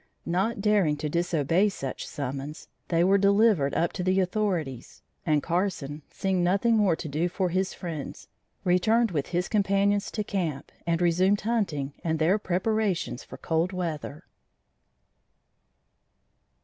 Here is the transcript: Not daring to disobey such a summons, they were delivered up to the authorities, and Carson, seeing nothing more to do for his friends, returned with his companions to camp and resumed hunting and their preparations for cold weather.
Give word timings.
Not 0.25 0.61
daring 0.61 0.97
to 0.97 1.09
disobey 1.09 1.69
such 1.69 2.05
a 2.05 2.07
summons, 2.07 2.69
they 2.87 3.03
were 3.03 3.19
delivered 3.19 3.75
up 3.75 3.93
to 3.93 4.03
the 4.03 4.19
authorities, 4.19 5.03
and 5.27 5.43
Carson, 5.43 6.01
seeing 6.09 6.43
nothing 6.43 6.75
more 6.75 6.95
to 6.95 7.07
do 7.07 7.29
for 7.29 7.49
his 7.49 7.75
friends, 7.75 8.27
returned 8.63 9.11
with 9.11 9.27
his 9.27 9.47
companions 9.47 10.09
to 10.09 10.23
camp 10.23 10.71
and 10.87 11.03
resumed 11.03 11.41
hunting 11.41 11.93
and 12.03 12.17
their 12.17 12.39
preparations 12.39 13.23
for 13.23 13.37
cold 13.37 13.73
weather. 13.73 14.23